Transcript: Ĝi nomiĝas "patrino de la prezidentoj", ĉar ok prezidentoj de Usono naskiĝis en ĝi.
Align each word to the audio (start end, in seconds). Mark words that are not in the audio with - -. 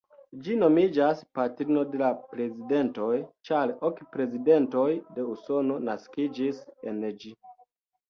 Ĝi 0.45 0.53
nomiĝas 0.61 1.19
"patrino 1.39 1.83
de 1.91 1.99
la 2.03 2.09
prezidentoj", 2.31 3.11
ĉar 3.51 3.77
ok 3.91 4.03
prezidentoj 4.19 4.89
de 5.15 5.29
Usono 5.37 5.81
naskiĝis 5.93 6.69
en 6.91 7.03
ĝi. 7.25 7.41